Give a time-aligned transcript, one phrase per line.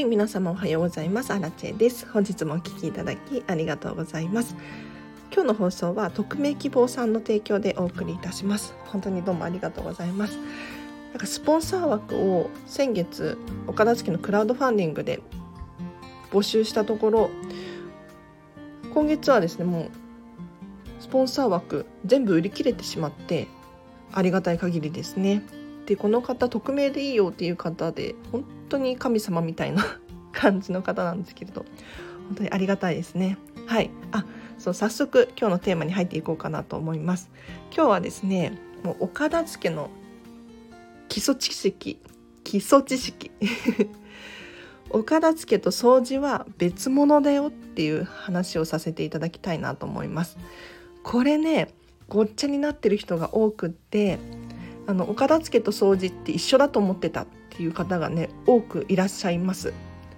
[0.00, 1.30] はい皆様おはようございます。
[1.30, 2.08] アラチェです。
[2.08, 4.56] 本日もお聞きいただきありがとうございます。
[5.30, 8.74] 今日の放送は匿名希望さんの提供でお送りいたします。
[8.86, 10.38] 本当にどうもありがとうございます。
[11.10, 13.36] なんかスポンサー枠を先月
[13.66, 15.20] 岡田月のクラウドファンディングで
[16.30, 17.30] 募集したところ
[18.94, 19.90] 今月はですねもう
[20.98, 23.48] スポンサー枠全部売り切れてしまって
[24.14, 25.42] ありがたい限りですね。
[25.84, 29.84] でこの方匿名でいいよっていう方で本当に神様みたいな
[30.32, 31.64] 感じの方なんですけれど
[32.28, 33.36] 本当にありがたいですね。
[33.66, 33.90] はい。
[34.12, 34.24] あ
[34.58, 37.30] そう早速今日のテーマに入っていこうかなと思います。
[37.74, 39.90] 今日はですねもう岡田付の
[41.08, 42.00] 基礎知識
[42.44, 43.30] 基礎知識。
[44.90, 50.36] 岡田 付と掃除は別物だよっていう話をさせていただきたいなと思います。
[51.02, 51.68] これね
[52.08, 54.18] ごっちゃになってる人が多くって
[54.90, 59.72] あの岡田付けと掃除って一緒だと思ってたっていう方がね多くいらっしゃいます。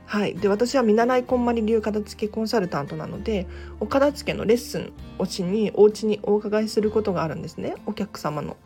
[0.07, 3.47] はい、で私は見習いこんまり流片付けコンサルタントなので
[3.81, 8.57] お片付けのレッスンをしにお家にお伺いすることがあるんですねお客様の。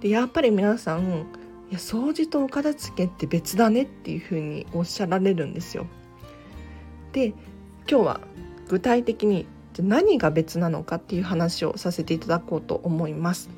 [0.00, 1.26] でやっぱり皆さん
[1.70, 5.86] いや掃除とお片付けって別だねっていうふうにおっしゃられるんですよ。
[7.10, 7.36] で今
[7.86, 8.20] 日は
[8.68, 9.46] 具体的に
[9.80, 13.57] 何が別なのかっていう話をさせていただこうと思います。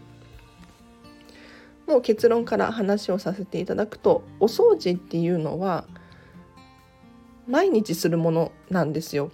[1.91, 5.87] もう結論から話をさせていただくとお掃除っていうのは
[7.49, 9.33] 毎日するものなんですよ。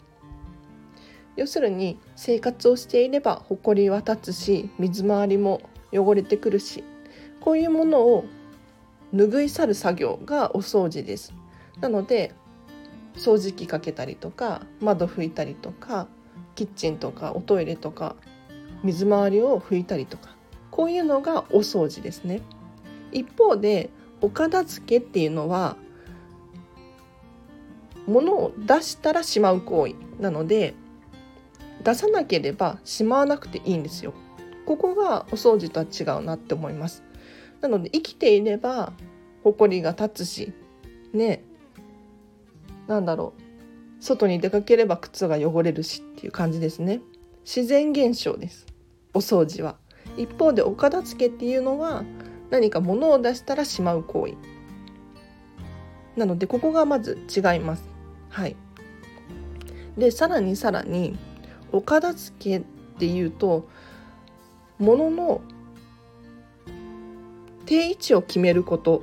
[1.36, 5.60] 要するに生活をしていればほこりは立つし水回りも
[5.92, 6.82] 汚れてくるし
[7.42, 8.24] こういうものを
[9.14, 11.34] 拭い去る作業がお掃除です。
[11.82, 12.32] なので
[13.16, 16.08] 掃除機かけたりとか窓拭いたりとか
[16.54, 18.16] キッチンとかおトイレとか
[18.82, 20.36] 水回りを拭いたりとか
[20.77, 22.42] こういうのがお掃除ですね。
[23.10, 23.88] 一方で
[24.20, 25.78] お片付けっていうのは
[28.06, 30.74] 物を出したらしまう行為なので
[31.83, 34.12] 出さなければしまわなくていいんですよ。
[34.67, 37.02] ここがお掃除とは違うなって思います。
[37.62, 38.92] なので生きていれば
[39.45, 40.52] 埃が立つし
[41.14, 41.42] ね
[42.86, 47.01] なんだろう外に出かければ靴が汚れるしっていう感じですね。
[47.46, 48.67] 自然現象です。
[49.14, 49.78] お掃除は。
[50.16, 52.04] 一方でお片付けっていうのは
[52.50, 54.34] 何か物を出したらしまう行為
[56.16, 57.84] なのでここがまず違います。
[58.30, 58.56] はい、
[59.98, 61.18] でさらにさらに
[61.72, 62.62] お片付けっ
[62.98, 63.68] ていうと
[64.78, 65.40] 物の
[67.66, 69.02] 定位置を決めること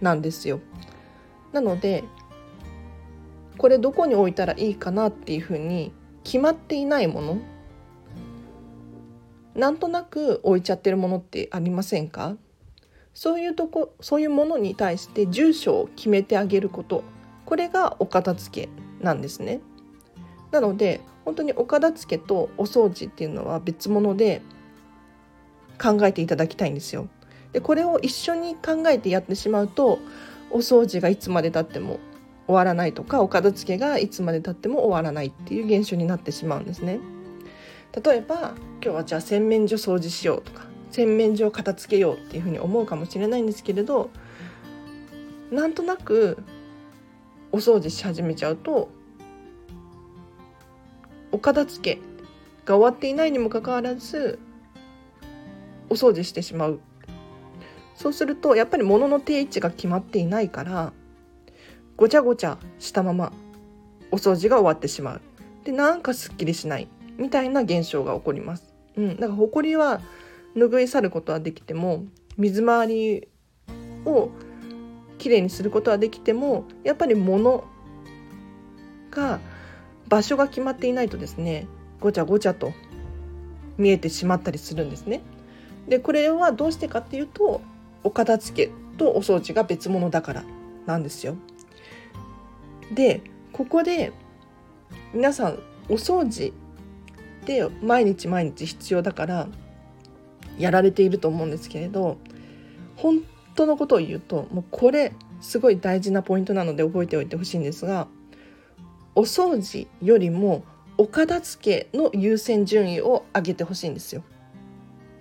[0.00, 0.60] なんですよ。
[1.52, 2.04] なので
[3.58, 5.92] これどこに置いたらいいかなっていうふうに
[6.24, 7.38] 決まっていないもの
[9.54, 12.36] なんとなく置いちゃってるものってありませんか？
[13.14, 17.04] そういうとこそういうものに対して住所を決めてあげること
[17.46, 18.68] これがお片付け
[19.00, 19.60] なんですね。
[20.50, 24.42] なので本当にお片付けとお掃除っていうのは別物で
[25.80, 27.08] 考えていただきたいんですよ。
[27.52, 30.00] でこれを一緒に考えてやってしまうと
[30.50, 32.00] お掃除がいつまでたっても
[32.46, 36.98] 終わらないとかお片付けがいつまでたっても終わらないっていう現象になってしまうんですね。
[38.02, 44.10] 例えば今日はじゃあ洗面所掃除しようとか洗面所を片付けようっていうふうに思うかもしれないんですけれど
[45.50, 46.42] なんとなく
[47.52, 48.88] お掃除し始めちゃうと
[51.30, 52.00] お片付け
[52.64, 54.38] が終わっていないにもかかわらず
[55.88, 56.80] お掃除してしまう。
[57.94, 60.92] そうするとやっぱり物の定位置が決まっていないから
[61.96, 63.32] ごちゃごちゃしたまま
[64.10, 65.20] お掃除が終わってしまう。
[65.64, 66.88] でなんかすっきりしない。
[67.18, 68.74] みたいな現象が起こります。
[68.96, 70.00] うん、だから埃は
[70.54, 72.04] 拭い去ることはできても
[72.36, 73.28] 水回り
[74.04, 74.30] を
[75.18, 77.64] きれいにすることはできてもやっぱり物
[79.10, 79.40] が
[80.08, 81.66] 場所が決まっていないとですね
[82.00, 82.72] ごちゃごちゃと
[83.78, 85.22] 見えてしまったりするんですね。
[85.88, 87.60] でこれはどうしてかっていうと
[88.02, 90.44] お片付けとお掃除が別物だから
[90.86, 91.36] なんですよ。
[92.92, 93.22] で
[93.52, 94.12] ここで
[95.12, 95.58] 皆さん
[95.88, 96.52] お掃除
[97.44, 99.48] って毎日毎日必要だから
[100.58, 102.16] やられていると思うんですけれど
[102.96, 103.20] 本
[103.54, 108.08] 当のことを言うともうこれすごい大事なポイントなので覚えておいてほしいんですが
[109.14, 110.64] お掃除よりも
[110.96, 114.22] お片付けの優先順位を上げてほしいんですよ。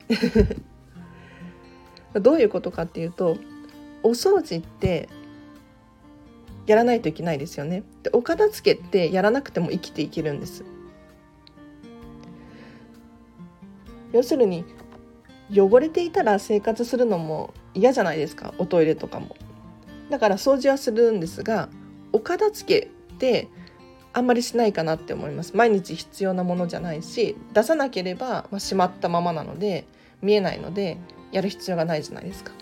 [2.14, 3.38] どういうことかっていうと
[4.04, 5.10] お掃除って
[6.68, 7.84] やらないといけないですよね。
[8.04, 10.64] でお片付けってやらなくても生きていけるんです。
[14.14, 14.64] 要するに
[15.52, 19.36] 汚れていたら生活するのも嫌じゃないですかおトイレとかも
[20.10, 21.70] だから掃除はするんですが
[22.14, 23.50] お片付けって
[24.14, 29.86] あんまりしないかなって思います毎日必要なものじゃないし出さなければ、まあ、しまったままなので
[30.22, 30.98] 見えないので
[31.32, 32.54] やる必要がないじゃないですか。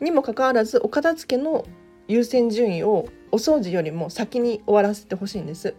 [0.00, 1.64] にもかかわらずお片付けの
[2.08, 5.74] 優先順位をお掃除よりも先に終わらせてほしいんです。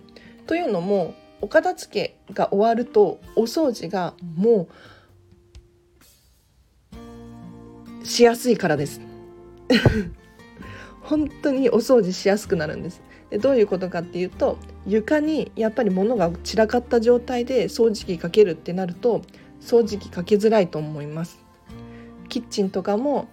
[0.48, 4.68] というのもお片付けが終わるとお掃除がも
[8.02, 9.02] うしやすいからです。
[11.02, 13.02] 本当にお掃除しやすくなるんです。
[13.30, 19.22] でどういうことかっていうと床にやっぱり物が散らかった状態で掃除機かけるってなると
[19.62, 21.40] 掃除機かけづらいと思います
[22.30, 23.28] キッチンとかも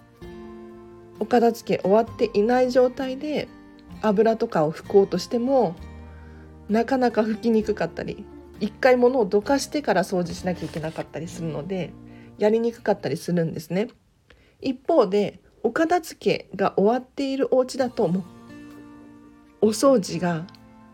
[1.19, 3.47] お片付け終わっていない状態で
[4.01, 5.75] 油とかを拭こうとしても
[6.69, 8.25] なかなか拭きにくかったり
[8.59, 11.93] 一回物をどかしてから掃除しなきゃいけなかったりするので
[12.37, 13.87] やりにくかったりするんですね。
[14.61, 18.25] 一方でお片付けが終わっているお家だとも
[19.61, 20.45] うお掃除が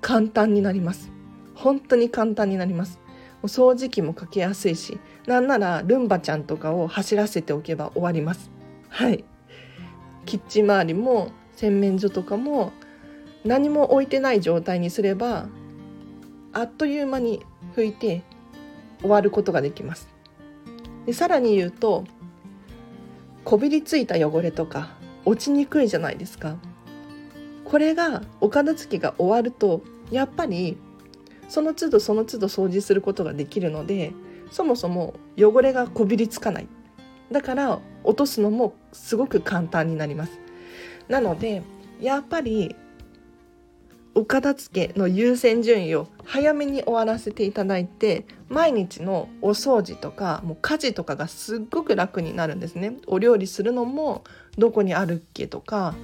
[0.02, 1.12] 簡単になります。
[1.56, 3.00] 本当に簡単になります。
[3.44, 8.52] お掃除機もかけやすいしなんならルンバちゃんとかを走らせておけば終わります。
[8.90, 9.24] はい。
[10.26, 12.72] キッチン周りも洗面所とかも
[13.44, 15.48] 何も置いてない状態にすれば
[16.54, 17.46] あっという間に
[17.76, 18.24] 拭いて
[19.00, 20.08] 終わることができます。
[21.06, 22.04] でさらに言うと
[23.44, 24.90] こびりついた汚れとか
[25.26, 26.58] 落ちにくいじゃないですか。
[27.66, 29.82] これがお片付けが終わると
[30.12, 30.78] やっぱり
[31.48, 34.12] その都度その都度掃除することができるので
[34.52, 36.68] そもそも汚れがこびりつかない。
[37.32, 40.40] だから落とすのもすごく簡単になります。
[41.08, 41.64] なので
[42.02, 42.76] やっぱり
[44.14, 52.98] お片付けの優先順位を早めに終わらせていただいて毎日のお掃除とかもう家事とかがすっごく楽になるんですね。
[53.08, 54.24] お料理するのも
[54.58, 55.96] どこにあるっけとか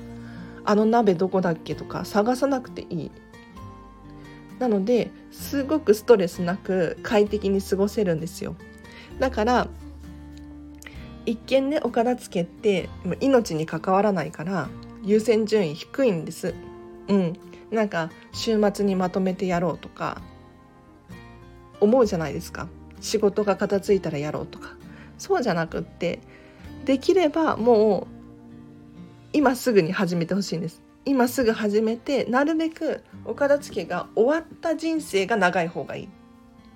[0.63, 3.12] あの鍋どこだっけとか探さなくていい。
[4.59, 8.56] なのですごくストレスなく快適に過ごせるんですよ。
[9.19, 9.68] だから
[11.25, 12.89] 一見ねお片付けって
[13.19, 14.69] 命に関わらないから
[15.04, 16.54] 優先順位低いんです。
[17.09, 17.33] うん。
[17.72, 20.22] なんか週末にまとめてやろうとか
[21.80, 22.68] 思うじゃないですか。
[23.00, 24.75] 仕事が片付いたらやろうとか。
[25.18, 26.19] そうじゃなくって
[26.86, 28.08] できればもう
[29.34, 30.81] 今すぐに始めてほしいんです。
[31.06, 36.10] 今すぐ始めてなるべくお片付けが終わった人生が長い方がいい。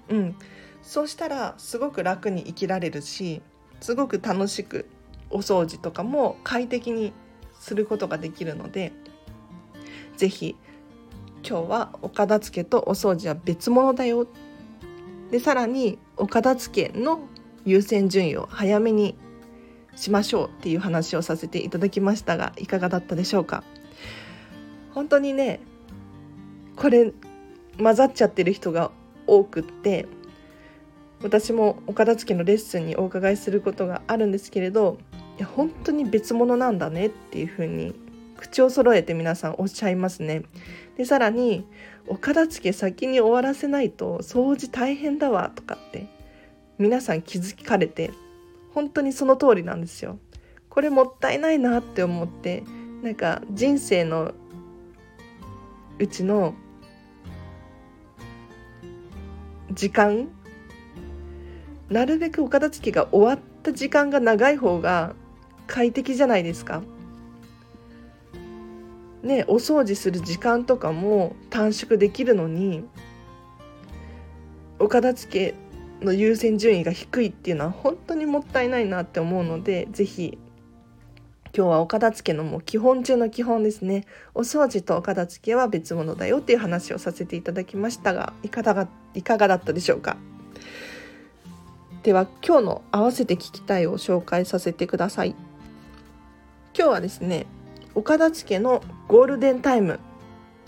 [0.10, 0.36] うん。
[0.82, 3.42] そうしたらすごく楽に生きられるし
[3.80, 4.90] すごく楽しく
[5.30, 7.14] お掃除とかも快適に
[7.60, 8.92] することができるので
[10.18, 10.56] 是非
[11.44, 14.28] 今日はお片付けとお掃除は別物だよ。
[15.32, 17.22] でさらにお片付けの
[17.66, 19.16] 優先順位を早めに
[19.96, 23.64] しましょうっていう話をさせていただきましたがいかがだったでしょうか？
[24.94, 25.60] 本当にね
[26.76, 27.14] これ
[27.78, 28.92] 混ざっちゃってる人が
[29.28, 30.08] 多くって
[31.24, 34.98] 私もお片付けのレッスンにお伺いすることがあるんですけれど
[35.38, 37.94] いや本当に別物なんだねっていうふうに
[38.42, 40.42] 口を揃えて皆さんおっしゃいますね。
[40.98, 41.66] でさらに
[42.08, 46.08] お片付け先に終わらせないと掃除大変だわとかって
[46.80, 48.12] 皆さん気づかれて
[48.74, 50.18] 本当にその通りなんですよ。
[50.70, 52.64] これもったいないなって思って
[53.04, 54.34] なんか人生の
[56.00, 56.56] うちの
[59.72, 60.30] 時間
[61.90, 65.14] なるべくお片付けが終わった時間が長い方が
[65.68, 66.82] 快適じゃないですか。
[69.24, 72.84] ねお掃除する時間とかも短縮できるのに
[74.80, 80.38] お片付けの優先順位が低いっていうのは本当にもったいないなって思うので是非
[81.54, 84.06] 今日はお片付けのもう基本中の基本ですね。
[84.34, 90.16] お掃除とお片付けは別物だよっていう話をさせていただきましたがいかがいかがだったでしょうか。
[92.04, 95.36] では今日の合わせて聞きたいを紹介させてください。
[96.74, 97.48] 今日はですね
[97.96, 98.82] お片付けの
[99.12, 99.96] ゴールデンタイム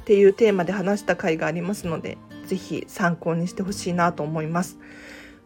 [0.01, 4.77] っていうテーマで話した回がありますので是非参考にしてほしいなと思います。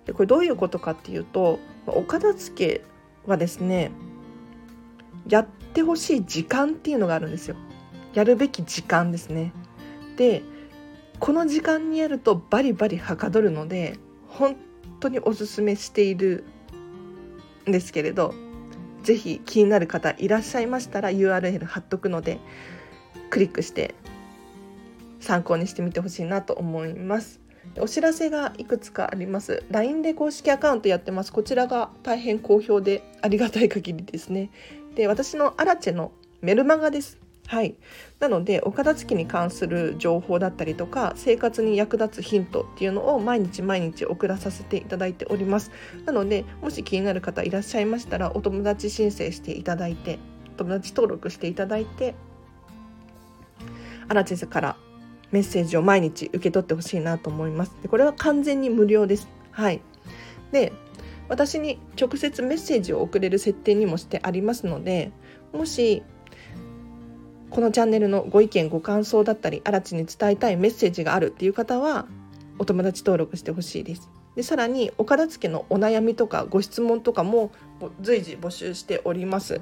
[0.05, 2.81] でこれどういうことかっていうとお片付け
[3.27, 3.91] はですね
[5.29, 7.55] やってほしい時間っていうのがあるんですよ。
[8.15, 9.53] やるべき時間ですね。
[10.15, 10.41] で
[11.19, 14.55] この時間にやるとバリバリはかどるので本
[14.99, 16.45] 当におすすめしている
[17.69, 18.33] んですけれど
[19.03, 22.39] 是非気になる方いらっしゃいましたら URL 貼っとくので
[23.29, 23.95] クリックして
[25.19, 27.39] 参考にしてみてほしいなと思います。
[27.79, 29.63] お知らせがいくつかあります。
[29.69, 31.31] LINE で公式アカウントやってます。
[31.33, 34.49] こちらが大変好評でありがたい限りですね。
[34.95, 37.19] で私のアラチェのメルマガです。
[37.47, 37.75] はい、
[38.19, 45.71] なのでお片付けに関する情報だったりとか生活に役立つヒントっていうのを毎日毎日送らさせていただいております。
[46.05, 50.19] なのでもし気になる方いらっしゃいましたらお友達申請していただいて
[50.57, 52.15] 友達登録していただいて
[54.09, 54.77] アラチェスから
[55.31, 59.81] メッセージを毎日受け取ってほしいなと思いますでこれは完全に無料ですはい
[60.51, 60.71] で
[61.29, 65.11] 私に直接メッセージを送れる設定にもしてありますので
[65.51, 66.03] もし
[67.49, 72.05] このチャンネルのご意見ご感想だったりあらちに伝えたいメッセージがあるっていう方は
[72.59, 74.09] お友達登録してほしいです。
[74.35, 77.51] でさらにお片付けのお悩みとかご質問とかも
[78.01, 79.61] 随時募集しております。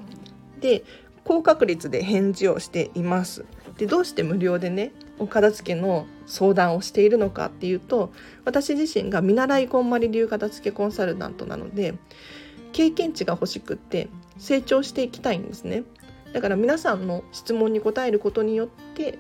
[0.60, 0.84] で
[1.24, 3.46] 高確率で返事をしています。
[3.78, 8.12] でどうして無料でねお片付けの相談をしているのかっていうと
[8.46, 11.96] 私自身が見習いこんまり流片付けコンサルタントなので
[12.72, 15.84] 経験値が欲しくって成長していきたいんですね。
[16.34, 19.18] だから皆さんの質問に答えることによって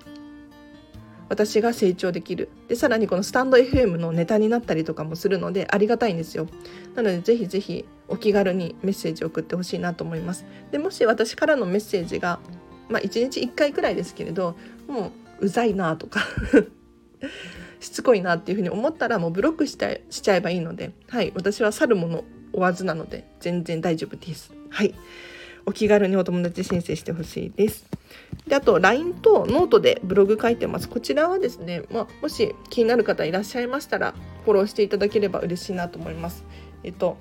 [1.30, 2.50] 私が成長できる。
[2.68, 6.48] でさらにこのスタンド FM のネタになったりとかもするのでありがたいんですよ。
[6.94, 10.46] なのでぜひぜひお気軽にメッセージを送ってほしいなと思います。
[10.72, 12.40] でもし私からのメッセージが
[12.90, 14.56] まあ1日1回くらいですけれど
[14.88, 16.22] もううざいなとか
[17.80, 22.24] しつこいなっていうふうに思ったらもうブロックしちゃしちゃえばいいのではい私は去るもの
[22.54, 24.94] 追わずなので全然大丈夫ですはい
[25.68, 27.86] お気軽にお友達申請してほしいです。
[28.48, 30.88] であと LINE とノートでブログ書いてます。
[30.88, 34.14] こちらはですね、まあ、もし気になる方いらっしゃいましたら
[34.44, 36.46] フォローしていただければ嬉しいなと思います。
[36.84, 37.18] えっと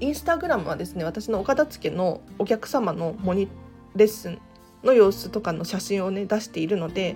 [0.00, 3.48] インスタグラムはですね私のお片付けのお客様のモニ
[3.96, 4.38] レッスン
[4.84, 7.14] の様子とかの写真をね出しているので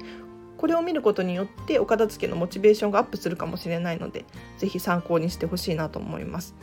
[0.56, 4.24] これを見ることによってお片付けのモチベーションがアップするかもしれないので
[4.58, 6.54] 是非参考にしてほしいなと思います。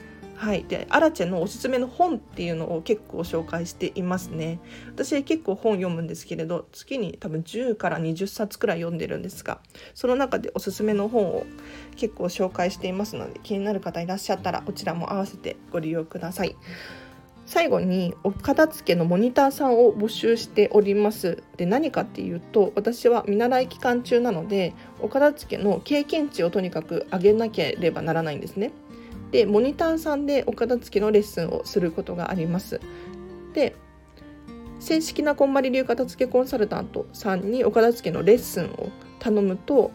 [0.41, 4.59] はい、でアラチェのおすすめの本っていうのを結構紹介していますね。
[4.87, 9.59] 私結構本読むんですけれど月に多分10から20冊くらい読んでるんですが
[9.93, 11.45] その中でおすすめの本を
[11.95, 16.55] 結構紹介していますので気になる方いらっしゃったらこちらも合わせてご利用ください。
[17.51, 28.71] 最後にお片付けのモニターさんを募集しておりますで何かっていうと私は見習い期間中なのでお片付けの経験値をとにかく上げなければならないんですね
[29.31, 32.79] でモニターさんでお片付けのレッスンをすることがあります。
[33.53, 33.75] で
[34.79, 38.89] 正式なこんまり流片付けコンサルタントさんにお片付けのレッスンを
[39.19, 39.91] 頼むと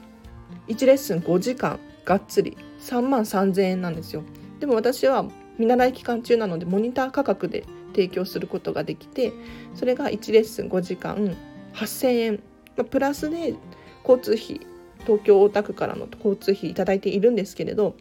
[0.68, 4.24] 1レッスン5時間がっつり3万3000円なんですよ。
[4.60, 5.24] でも私は
[5.58, 9.32] 見習い期間中なのでモニター価格で提供することができて
[9.74, 11.36] それが1レッスン5時間
[11.74, 12.42] 8000円、
[12.76, 13.54] ま、プラスで
[14.06, 14.60] 交通費
[15.00, 17.96] 東京大田区からの交通費頂いているんですけれど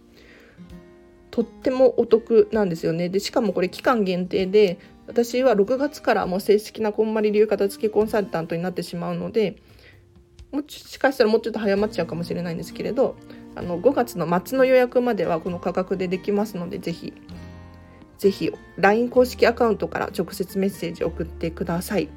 [1.32, 3.10] とってもお得なんですよね。
[3.10, 9.58] でしかもこれ期間限定で私は6月からもう正式なこんまり流片付けコンサルタントになってしまうので
[10.52, 13.18] もしかしたらもうちょっと早まっちゃうかもしれないんですけれど
[13.56, 17.14] あの5月の末の予約まではこの価格でできますのでぜひ。
[18.18, 22.10] ぜひ LINE 公式アカウントから直接メッセージを送ってください。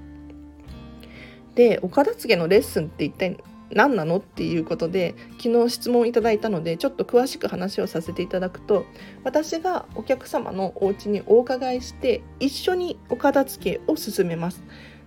[1.54, 3.36] でお片付けのレッスンって一体
[3.70, 8.86] 何なのっていうことで昨日質問いただいたのでちょっと詳しく話をさせていただくと
[9.24, 14.62] 私がお客様のお家にお伺いして一緒にお片付けを進めます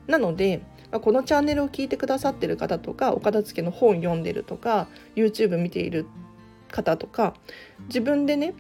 [0.08, 6.06] なのでこのチャンネルを聞いてくださってる方とかお片付けの本読んでるとか YouTube 見ている
[6.70, 7.34] 方とか
[7.88, 8.54] 自分でね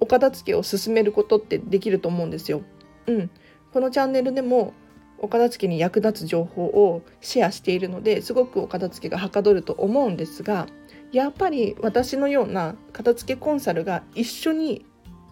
[0.00, 2.62] お片付けを進めることってできると思うんですよ。
[3.06, 3.30] うん、
[3.72, 4.74] このチャンネルでも
[5.18, 10.66] お片付けに役立つ情報をシェアしているのですごくお片付けがはかどると思うんですが
[11.10, 14.84] やっぱり私のような片付けコンサルが一緒に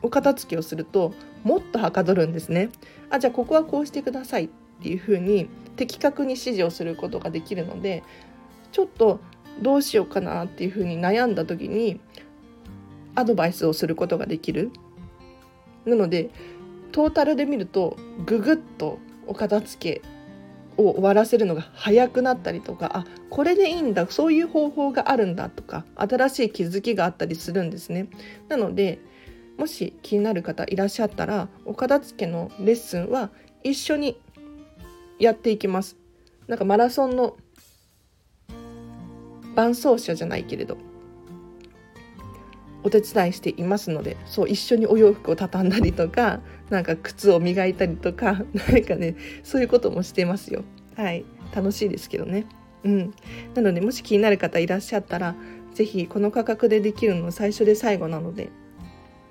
[0.03, 1.13] お片付けをすると
[1.45, 2.71] もっとはかどるんですね。
[3.11, 4.49] あじゃあここはこうしてくださいっ
[4.83, 8.03] ていうふうに的確に指示をすることができるので
[8.73, 9.21] ちょっと
[9.63, 12.01] どうしようかなっていうふうに悩んだ時に
[13.17, 14.71] アドバイスをすることができる。
[15.85, 16.31] なので
[16.93, 20.03] トータルで見るとググッとお片付け
[20.77, 28.09] を終わらせるのが早くなったりとかあこれでいいんだそういう方法があるんだとか新しい気づきがあったりするんですね。
[28.49, 28.99] なので
[29.57, 33.31] もし気になる方いらっしゃったらお片付けのレッスンは
[33.65, 34.21] 一緒に
[35.19, 35.97] やっていきます。
[36.47, 37.37] なんかマラソンの
[39.55, 40.77] 伴走者じゃないけれど
[42.87, 46.39] お手伝いしていますのでそう一緒にお洋服を畳んだりとか
[46.71, 50.63] なんか靴を磨いたりとか 何かねそういうこともしてますよ。
[50.95, 51.25] はい。
[51.53, 52.47] 楽しいですけどね。
[52.85, 53.15] うん。
[53.57, 55.35] なのでもし気になる方いらっしゃったら
[55.75, 58.51] 是非この価格でできるの最初で最後なので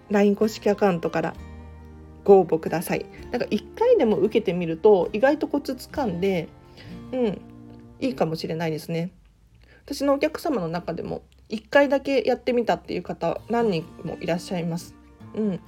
[0.09, 1.33] LINE 公式アカウントから
[2.25, 3.05] ご応募ください。
[3.31, 6.49] なんか1回でも受けてみると意外とコツつかんで
[7.13, 7.41] うん
[8.01, 9.11] いいかもしれないですね。
[9.85, 14.95] 私のお客様の中でも1回だけやってみたっていう方何人もいらっしゃいます
[15.35, 15.59] うん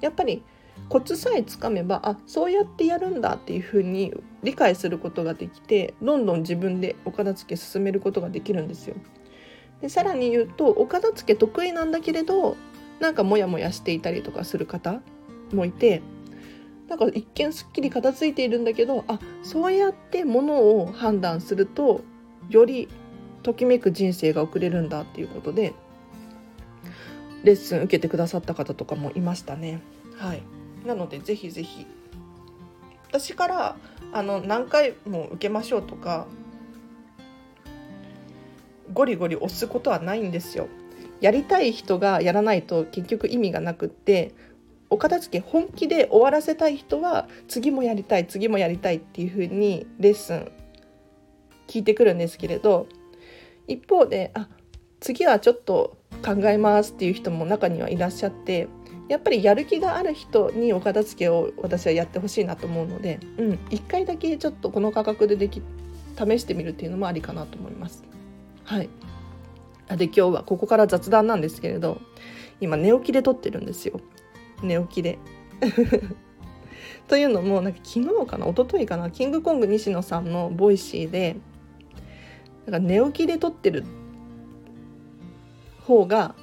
[0.00, 0.42] やっぱり
[0.88, 8.96] コツさえつかめばあそうやってやるんだっていうふうに理解することができてどんどん自分でお片付け進めることができるんですよ。
[9.80, 12.56] でさらに言うとお片付け得意なんだけれど
[13.00, 15.00] なんかモヤモヤしていたりとかする方
[15.52, 16.02] もいて
[16.88, 22.02] なんか一見すっきり片付いているんだけどあそうやってものを判断すると
[22.50, 22.88] より
[23.44, 25.74] ときめく人生が送れるんだっていうことで
[27.44, 29.80] レッスン受けてくださった方とかもいましたね。
[30.16, 30.42] はい
[30.84, 31.86] なのでぜひぜひ
[33.08, 33.76] 私から
[34.12, 36.26] あの何回も受けましょうとか
[38.92, 40.68] ゴリゴリ押すことはないんですよ。
[41.20, 44.34] やりたい人がやらないと結局意味がなくって
[44.90, 50.52] お片付け本気で終わらせたい人は次もやりたい次もやりたいっていう風にレッスン
[51.66, 52.86] 聞いてくるんですけれど
[53.66, 54.48] 一方であ
[55.00, 58.68] 次はちょっと考えますっていう人も中にはいらっしゃって
[59.08, 65.62] やっぱりやる気がある人にお片付けを私はやってほしいなと思うので、うん、1回だけちょっとこの価格ででき
[66.16, 68.04] 試してみるっていうのもありかなと思います。
[68.64, 68.88] はい
[69.96, 72.00] で今日はここから雑談なんですけれど
[72.58, 74.00] 今寝起きで撮ってるんですよ
[74.62, 75.18] 寝起きで。
[77.06, 81.36] というのもなんか昨日かな一昨日かなキングコング西野さんのボイシーで
[82.66, 83.84] なんか寝起きで撮ってる
[85.82, 86.34] 方が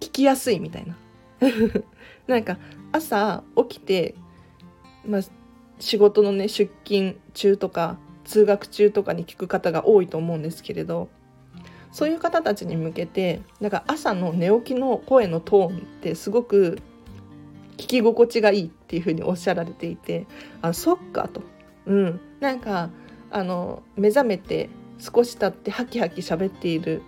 [0.00, 0.96] 聞きやすいみたいな。
[2.26, 2.58] なんか
[2.92, 4.14] 朝起きて、
[5.06, 5.20] まあ、
[5.78, 11.08] 仕事のね出勤中とか通学中とかに聞く方が多いと思うんですけれど
[11.92, 16.78] そういう方たちに向けてなんか朝の寝起きの声のトーンってすごく
[17.76, 20.26] 聞き心地がいいっていうふうにおっしゃられていて
[20.60, 21.42] あそっかと、
[21.86, 22.90] うん、なんか
[23.30, 24.68] あの目覚めて
[24.98, 27.02] 少し経ってハキハキ喋っている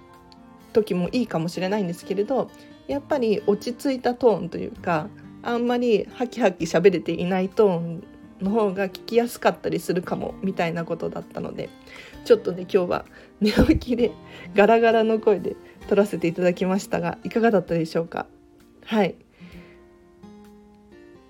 [0.73, 2.51] 時もいいかもしれないんですけれど
[2.87, 5.09] やっぱり落ち着いたトーンというか
[5.43, 8.05] あんまりハキハキ喋れていないトーン
[8.41, 11.69] の方が聞きやすかったりするかもみたいなことだったので
[12.25, 13.05] ちょっとね今日は
[13.41, 14.13] 寝起きで
[14.55, 15.57] ガラガラの声で
[15.89, 18.27] 撮らせていただきましたがいかがだったでしょうか？
[18.85, 19.17] はい。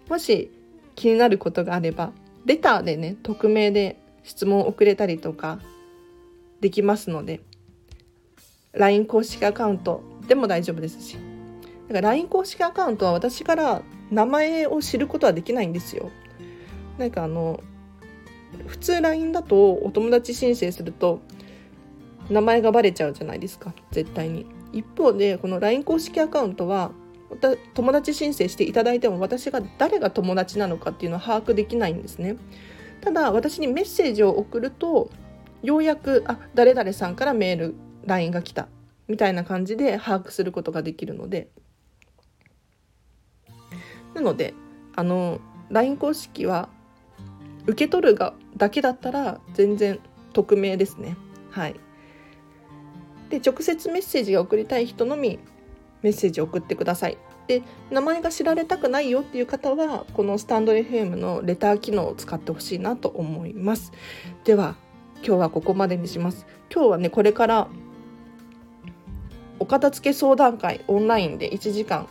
[0.08, 0.50] もし
[0.94, 2.12] 気になることがあれば
[2.44, 5.60] レターでね匿名で質問を送れたりとか
[6.60, 7.40] できますので
[8.72, 11.16] LINE 公式アカウントでも大丈夫ですし
[11.88, 16.10] だから LINE 公式アカウントは私から名前を知ることはできないんですよ。
[16.98, 17.60] なんかあの
[18.66, 21.20] 普通 LINE だとお友達申請すると
[22.28, 24.46] 名前がバレちゃうじゃないですか絶対に。
[24.72, 26.92] 一方でこの LINE 公式アカウントは
[27.74, 32.36] 友達申請していただいても私が誰が友達なのかっていうのは把握できないんですね。
[33.00, 35.10] ただ私にメッセージを送ると
[35.62, 37.74] ようやくあ誰々さんからメール
[38.06, 38.68] LINE が来た
[39.08, 41.48] みたいな感じで把握することができるので
[44.14, 44.54] なので
[44.96, 46.68] あの LINE 公式は
[47.66, 50.00] 受け取るがだけだったら全然
[50.32, 51.16] 匿名ですね。
[51.50, 51.74] はい、
[53.28, 55.38] で直接メッセージが送りたい人のみ
[56.02, 57.18] メッセージを送ってください。
[57.46, 63.92] で名前が知られたくないよっていう方はこのスタンド FM のレター機能を使ってほしいなと思います。
[64.44, 64.76] では
[65.24, 66.46] 今日はここまでにします。
[66.72, 67.68] 今日はねこれから
[69.58, 72.06] お片付け相談会オンラインで1時間っ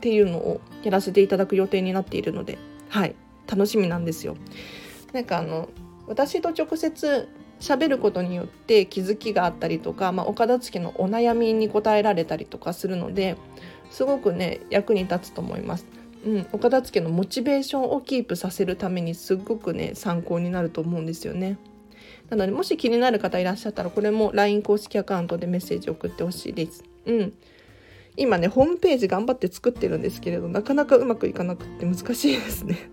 [0.00, 3.14] ていうのをやらせていただく予定になっているので、はい、
[3.46, 4.36] 楽しみなんですよ。
[5.12, 5.68] なんかあの
[6.08, 7.28] 私と直接
[7.60, 13.36] 喋ることによって気づきがあったりとか、まあ、お片付けのお悩みに答えられたりとかするので
[13.90, 15.86] すごくね役に立つと思います。
[16.24, 21.58] うん、お片付けのモチベーションをキープさせるためにすごくね参考になると思うんですよね。
[22.32, 26.82] なのでもし気になる方いらっしゃったらこれも LINE 公式アカウントでメッセージ送ってほしいです。
[27.04, 27.32] うん。
[28.16, 32.90] 今ねホームページ頑張って作ってるんですけれどなかなかうまくいかなくって難しいですね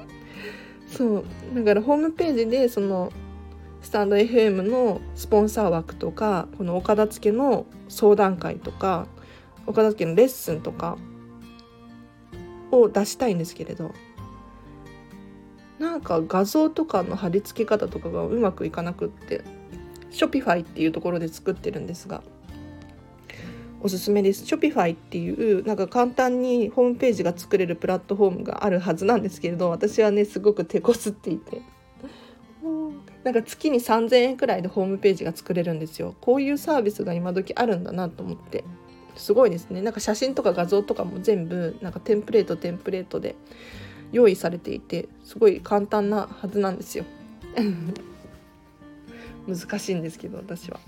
[0.88, 3.12] そうだからホームページでその
[3.82, 9.06] スタンド FM のスポンサー枠とかこのお片付けの相談会とか
[9.66, 10.96] お片付けのレッスンとか
[12.70, 13.92] を出したいんですけれど
[15.78, 19.42] なんか画像とかの貼り付け方とかがうまくいかなくって
[20.10, 22.22] Shopify っていうところで作ってるんですが
[23.80, 24.44] おすすめです。
[24.44, 31.62] Shopify っていうなんか簡単にホームページが作れるプラットフォームがあるはずなんですけれど私はねすごく手こすっていて。
[33.24, 36.14] なんか月に3000円くらいでホームページが作れるんですよ。
[36.20, 38.64] こういうサービスが今時あるんだなと思って。
[39.16, 39.82] すごいですね。
[39.82, 43.34] なんか写真とか画像とかも全部なんかテンプレートテンプレートで
[44.12, 47.04] 用意されていてすごい簡単なはずなんですよ
[49.46, 50.78] 難しいんですけど私は。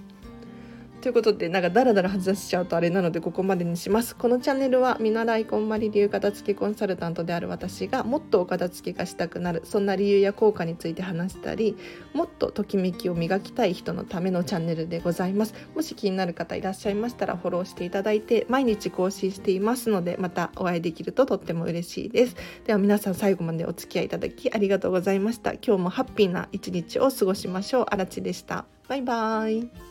[1.01, 4.15] ということでなんかダラダラ外しちゃうとあれなのでここまでにします。
[4.15, 9.63] このチャンネルは見習いこんまり流片付けコンサルタントである私がもっとお片付けがしたくなる。
[9.65, 11.77] そんな理由や効果について話したり
[12.13, 15.55] もっとときめきを磨きたい人のためのチャンネルでございます。
[15.75, 22.37] もし気になる方いらっしゃいましたらフォローしていただいて毎日更新していますのでまたお会いできるととっても嬉しいです。
[22.67, 25.55] では皆さん最後までお付き合いいただきありがとうございました。
[25.55, 27.87] 今日もハッピーな一日を過ごしましょう。
[27.89, 28.67] あらちでした。
[28.89, 29.90] バイバーイ。